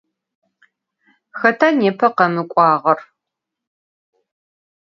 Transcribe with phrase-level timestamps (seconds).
[1.39, 2.99] Xeta nêpe khemık'uağer?